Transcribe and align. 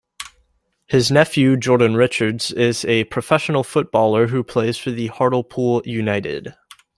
His 0.87 1.11
nephew, 1.11 1.55
Jordan 1.57 1.93
Richards, 1.93 2.51
is 2.51 2.85
a 2.85 3.03
professional 3.03 3.63
footballer 3.63 4.29
who 4.29 4.43
plays 4.43 4.75
for 4.75 4.89
Hartlepool 5.09 5.83
United. 5.85 6.55